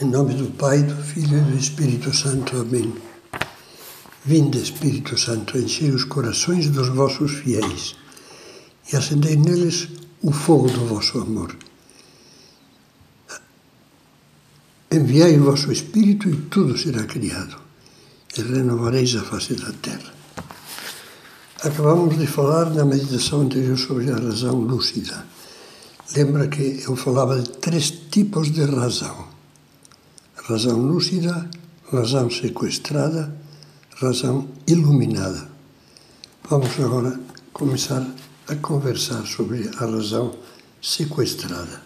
[0.00, 2.56] Em nome do Pai, do Filho e do Espírito Santo.
[2.56, 2.94] Amém.
[4.24, 7.96] Vinde, Espírito Santo, enchei os corações dos vossos fiéis
[8.92, 9.88] e acendei neles
[10.22, 11.56] o fogo do vosso amor.
[14.92, 17.56] Enviai o vosso Espírito e tudo será criado,
[18.36, 20.14] e renovareis a face da terra.
[21.64, 25.26] Acabamos de falar na meditação anterior sobre a razão lúcida.
[26.14, 29.27] Lembra que eu falava de três tipos de razão
[30.48, 31.46] razão lúcida,
[31.92, 33.36] razão sequestrada,
[33.96, 35.46] razão iluminada.
[36.48, 37.20] Vamos agora
[37.52, 38.02] começar
[38.48, 40.34] a conversar sobre a razão
[40.80, 41.82] sequestrada.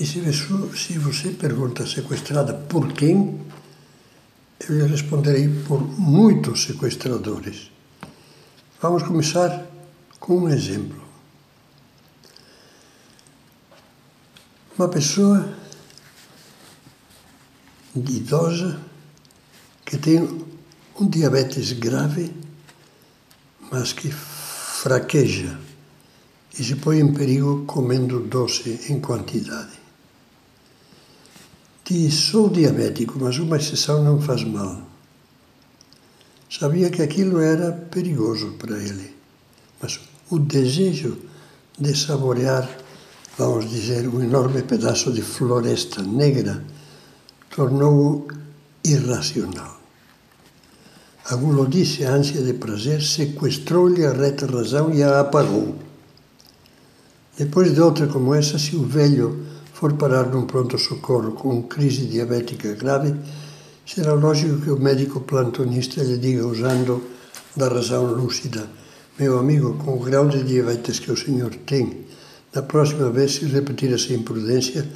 [0.00, 3.38] E se você pergunta sequestrada por quem,
[4.66, 7.70] eu lhe responderei por muitos sequestradores.
[8.80, 9.66] Vamos começar
[10.18, 11.04] com um exemplo.
[14.78, 15.63] Uma pessoa
[17.96, 18.80] idosa
[19.84, 20.20] que tem
[20.98, 22.32] um diabetes grave,
[23.70, 25.58] mas que fraqueja
[26.58, 29.78] e se põe em perigo comendo doce em quantidade.
[31.84, 34.82] Diz: sou diabético, mas uma exceção não faz mal.
[36.48, 39.14] Sabia que aquilo era perigoso para ele,
[39.82, 40.00] mas
[40.30, 41.18] o desejo
[41.78, 42.68] de saborear,
[43.36, 46.64] vamos dizer, um enorme pedaço de floresta negra
[47.54, 48.26] tornou-o
[48.84, 49.78] irracional.
[51.30, 55.76] A gulodice, a ânsia de prazer, sequestrou-lhe a reta razão e a apagou.
[57.38, 62.74] Depois de outra como essa, se o velho for parar num pronto-socorro com crise diabética
[62.74, 63.14] grave,
[63.86, 67.02] será lógico que o médico plantonista lhe diga, usando
[67.56, 68.68] da razão lúcida,
[69.18, 72.04] meu amigo, com o grau de diabetes que o senhor tem,
[72.52, 74.86] na próxima vez, se repetir essa imprudência,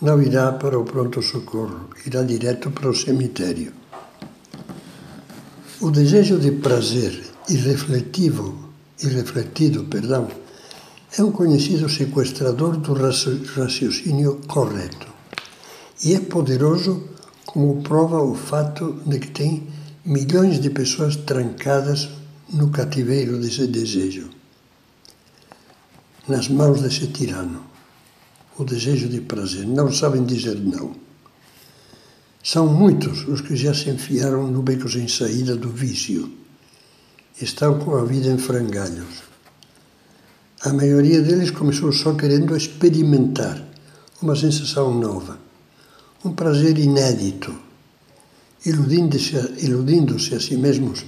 [0.00, 3.72] não irá para o pronto-socorro, irá direto para o cemitério.
[5.80, 8.70] O desejo de prazer irrefletivo,
[9.02, 10.28] irrefletido, perdão,
[11.16, 15.06] é um conhecido sequestrador do raciocínio correto
[16.04, 17.08] e é poderoso
[17.46, 19.66] como prova o fato de que tem
[20.04, 22.08] milhões de pessoas trancadas
[22.52, 24.28] no cativeiro desse desejo,
[26.28, 27.75] nas mãos desse tirano
[28.58, 30.94] o desejo de prazer, não sabem dizer não.
[32.42, 36.30] São muitos os que já se enfiaram no beco sem saída do vício.
[37.40, 39.24] Estão com a vida em frangalhos.
[40.62, 43.62] A maioria deles começou só querendo experimentar
[44.22, 45.38] uma sensação nova,
[46.24, 47.54] um prazer inédito,
[48.64, 51.04] iludindo-se a, iludindo a si mesmos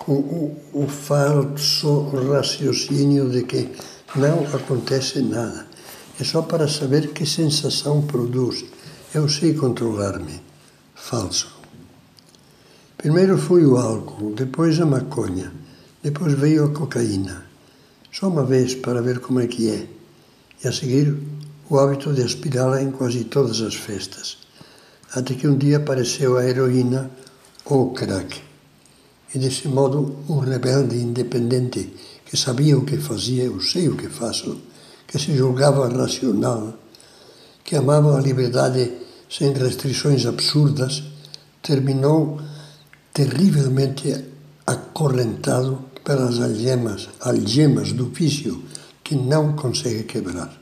[0.00, 3.70] com o, o falso raciocínio de que
[4.16, 5.73] não acontece nada
[6.18, 8.64] é só para saber que sensação produz.
[9.12, 10.40] Eu sei controlar-me.
[10.94, 11.48] Falso.
[12.96, 15.52] Primeiro foi o álcool, depois a maconha,
[16.02, 17.44] depois veio a cocaína.
[18.10, 19.86] Só uma vez para ver como é que é.
[20.62, 21.14] E a seguir
[21.68, 24.38] o hábito de aspirá-la em quase todas as festas.
[25.12, 27.10] Até que um dia apareceu a heroína
[27.64, 28.40] ou o crack.
[29.34, 31.92] E desse modo, um rebelde independente
[32.24, 34.60] que sabia o que fazia, eu sei o que faço,
[35.06, 36.74] que se julgava racional,
[37.62, 38.92] que amava a liberdade
[39.28, 41.02] sem restrições absurdas,
[41.62, 42.40] terminou
[43.12, 44.24] terrivelmente
[44.66, 48.62] acorrentado pelas algemas, algemas do vício
[49.02, 50.52] que não consegue quebrar.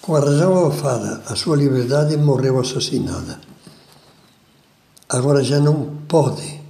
[0.00, 3.40] Com a razão alfada, a sua liberdade morreu assassinada.
[5.08, 6.60] Agora já não pode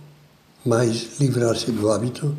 [0.64, 2.36] mais livrar-se do hábito,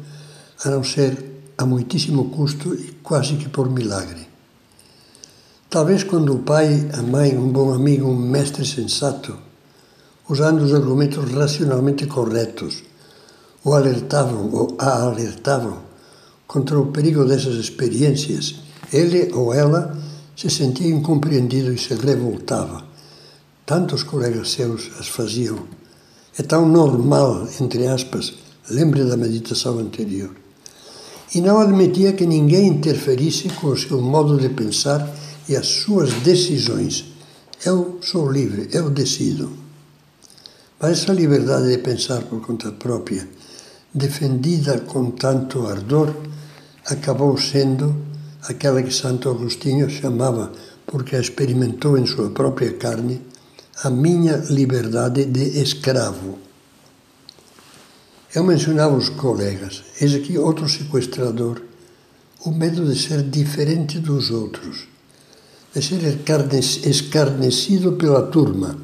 [0.63, 1.30] a não ser
[1.61, 4.27] a muitíssimo custo e quase que por milagre.
[5.69, 9.37] Talvez quando o pai, a mãe, um bom amigo, um mestre sensato,
[10.27, 12.83] usando os argumentos racionalmente corretos,
[13.63, 15.77] o alertavam ou a alertavam
[16.47, 18.55] contra o perigo dessas experiências,
[18.91, 19.95] ele ou ela
[20.35, 22.83] se sentia incompreendido e se revoltava.
[23.65, 25.59] Tantos colegas seus as faziam.
[26.37, 28.33] É tão normal, entre aspas,
[28.67, 30.41] lembre da meditação anterior
[31.33, 35.09] e não admitia que ninguém interferisse com o seu modo de pensar
[35.47, 37.05] e as suas decisões.
[37.65, 39.51] Eu sou livre, eu decido.
[40.79, 43.27] Mas essa liberdade de pensar por conta própria,
[43.93, 46.13] defendida com tanto ardor,
[46.85, 47.95] acabou sendo
[48.43, 50.51] aquela que Santo Agostinho chamava,
[50.87, 53.21] porque a experimentou em sua própria carne,
[53.83, 56.39] a minha liberdade de escravo.
[58.33, 59.83] Eu mencionava os colegas.
[59.99, 61.61] Eis aqui outro sequestrador.
[62.45, 64.87] O medo de ser diferente dos outros,
[65.75, 66.01] de ser
[66.87, 68.77] escarnecido pela turma,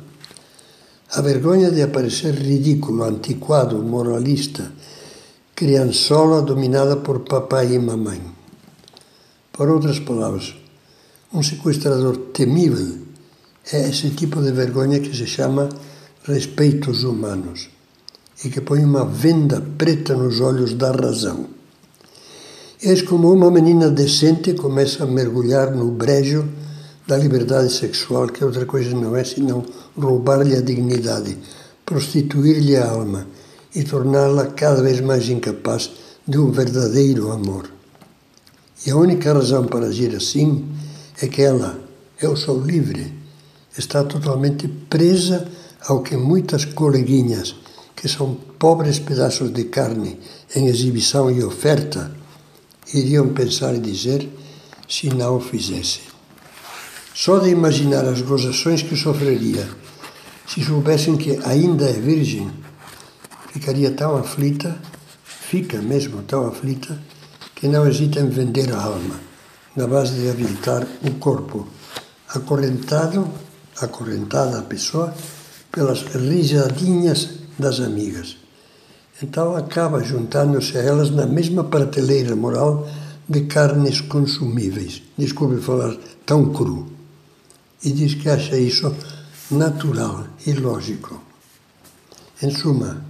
[1.10, 4.74] A vergonha de aparecer ridículo, antiquado, moralista,
[5.56, 8.22] criançola dominada por papai e mamãe.
[9.54, 10.54] Por outras palavras,
[11.34, 12.98] um sequestrador temível
[13.72, 15.70] é esse tipo de vergonha que se chama
[16.26, 17.77] respeitos humanos
[18.44, 21.48] e que põe uma venda preta nos olhos da razão.
[22.82, 26.48] És como uma menina decente começa a mergulhar no brejo
[27.08, 29.66] da liberdade sexual, que outra coisa não é senão
[29.98, 31.38] roubar-lhe a dignidade,
[31.86, 33.26] prostituir-lhe a alma
[33.74, 35.90] e torná-la cada vez mais incapaz
[36.28, 37.72] de um verdadeiro amor.
[38.86, 40.66] E a única razão para agir assim
[41.22, 41.80] é que ela,
[42.22, 43.12] eu sou livre,
[43.76, 45.48] está totalmente presa
[45.88, 47.56] ao que muitas coleguinhas,
[47.98, 50.20] que são pobres pedaços de carne
[50.56, 52.16] em exibição e oferta,
[52.94, 54.30] iriam pensar e dizer
[54.88, 56.02] se não o fizesse.
[57.14, 59.68] Só de imaginar as gozações que sofreria
[60.48, 62.50] se soubessem que ainda é virgem,
[63.52, 64.78] ficaria tão aflita,
[65.24, 67.02] fica mesmo tão aflita,
[67.56, 69.20] que não hesita em vender a alma,
[69.76, 71.68] na base de habilitar o corpo,
[72.30, 73.28] acorrentado,
[73.82, 75.14] acorrentada a pessoa,
[75.72, 78.38] pelas risadinhas das amigas.
[79.22, 82.88] Então acaba juntando-se a elas na mesma prateleira moral
[83.28, 85.02] de carnes consumíveis.
[85.18, 86.88] Desculpe falar tão cru
[87.84, 88.94] e diz que acha isso
[89.50, 91.22] natural e lógico.
[92.42, 93.04] Em suma,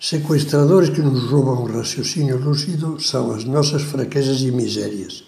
[0.00, 5.24] sequestradores que nos roubam o raciocínio lúcido são as nossas fraquezas e misérias,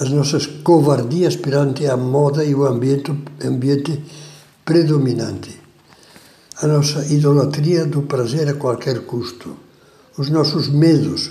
[0.00, 3.12] as nossas covardias perante a moda e o ambiente,
[3.44, 4.02] ambiente
[4.64, 5.60] predominante,
[6.62, 9.56] a nossa idolatria do prazer a qualquer custo,
[10.16, 11.30] os nossos medos,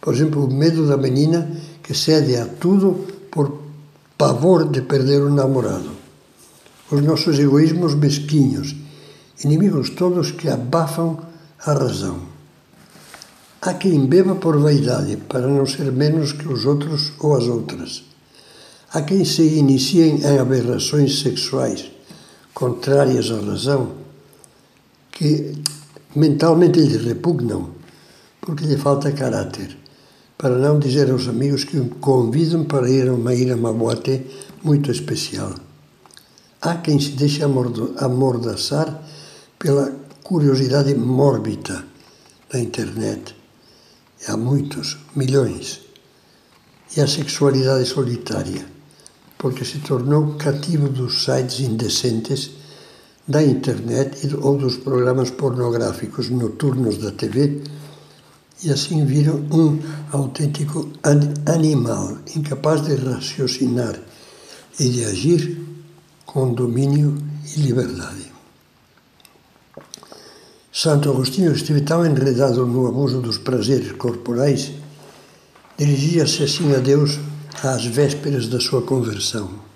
[0.00, 1.48] por exemplo, o medo da menina
[1.82, 3.62] que cede a tudo por
[4.16, 5.90] pavor de perder o namorado.
[6.90, 8.74] Os nossos egoísmos mesquinhos,
[9.44, 11.18] inimigos todos que abafam
[11.64, 12.18] a razão.
[13.60, 18.04] Há quem beba por vaidade, para não ser menos que os outros ou as outras.
[18.92, 21.90] Há quem se iniciem em aberrações sexuais
[22.54, 24.07] contrárias à razão,
[25.18, 25.52] que
[26.14, 27.70] mentalmente lhe repugnam,
[28.40, 29.76] porque lhe falta caráter
[30.38, 33.72] para não dizer aos amigos que o convidam para ir a uma, ir a uma
[33.72, 34.24] boate
[34.62, 35.52] muito especial.
[36.62, 39.02] Há quem se deixe amordaçar
[39.58, 39.92] pela
[40.22, 41.84] curiosidade mórbida
[42.48, 43.34] da internet.
[44.28, 45.80] Há muitos, milhões.
[46.96, 48.64] E a sexualidade solitária,
[49.36, 52.57] porque se tornou cativo dos sites indecentes
[53.28, 57.62] da internet ou dos programas pornográficos noturnos da TV
[58.64, 59.78] e assim viram um
[60.10, 60.88] autêntico
[61.46, 64.00] animal, incapaz de raciocinar
[64.80, 65.60] e de agir
[66.24, 67.16] com domínio
[67.54, 68.32] e liberdade.
[70.72, 74.72] Santo Agostinho esteve tão enredado no abuso dos prazeres corporais,
[75.76, 77.18] dirigia-se assim a Deus
[77.62, 79.67] às vésperas da sua conversão.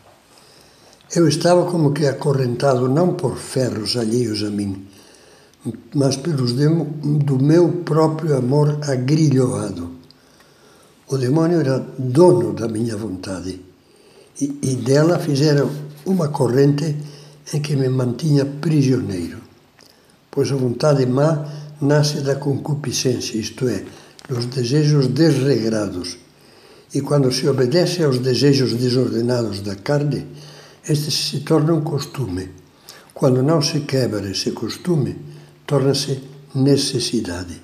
[1.14, 4.86] Eu estava como que acorrentado não por ferros alheios a mim,
[5.94, 9.90] mas pelos do meu próprio amor agrilhoado.
[11.08, 13.60] O demônio era dono da minha vontade
[14.40, 15.70] e, e dela fizeram
[16.06, 16.96] uma corrente
[17.52, 19.36] em que me mantinha prisioneiro.
[20.30, 21.46] Pois a vontade má
[21.78, 23.84] nasce da concupiscência, isto é,
[24.26, 26.16] dos desejos desregrados.
[26.94, 30.26] E quando se obedece aos desejos desordenados da carne,
[30.88, 32.50] estes se tornam costume.
[33.14, 35.16] Quando não se quebra esse costume,
[35.66, 36.22] torna-se
[36.54, 37.60] necessidade.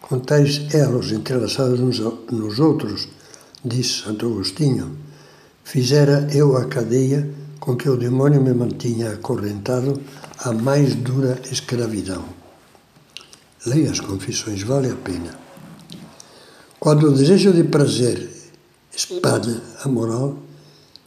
[0.00, 1.98] Com tais elos entrelaçados uns
[2.30, 3.08] nos outros,
[3.64, 4.96] diz Santo Agostinho,
[5.64, 7.28] fizera eu a cadeia
[7.58, 10.00] com que o demônio me mantinha acorrentado
[10.38, 12.24] à mais dura escravidão.
[13.64, 15.38] Leia as confissões, vale a pena.
[16.78, 18.28] Quando o desejo de prazer
[18.94, 20.36] espada a moral,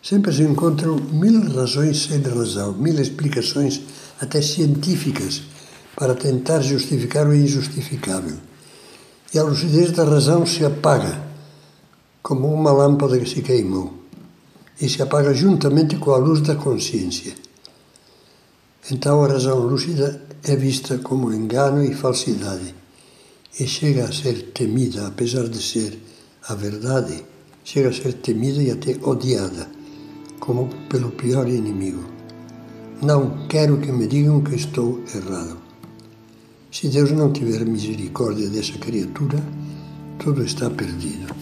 [0.07, 3.81] sempre se encontram mil razões sem razão, mil explicações
[4.21, 5.41] até científicas
[5.97, 8.37] para tentar justificar o injustificável.
[9.33, 11.21] E a lucidez da razão se apaga,
[12.23, 13.95] como uma lâmpada que se queimou,
[14.79, 17.33] e se apaga juntamente com a luz da consciência.
[18.89, 22.73] Então a razão lúcida é vista como engano e falsidade,
[23.59, 25.99] e chega a ser temida, apesar de ser
[26.47, 27.25] a verdade,
[27.65, 29.75] chega a ser temida e até odiada,
[30.39, 32.03] como pelo pior inimigo.
[33.01, 35.57] Não quero que me digam que estou errado.
[36.71, 39.41] Se Deus não tiver misericórdia dessa criatura,
[40.19, 41.33] tudo está perdido.